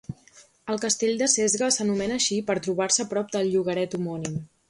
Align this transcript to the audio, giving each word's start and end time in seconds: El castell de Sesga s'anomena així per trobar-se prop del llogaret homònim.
El 0.75 0.79
castell 0.85 1.19
de 1.19 1.27
Sesga 1.33 1.69
s'anomena 1.75 2.17
així 2.21 2.39
per 2.49 2.57
trobar-se 2.69 3.07
prop 3.13 3.31
del 3.37 3.51
llogaret 3.57 3.99
homònim. 3.99 4.43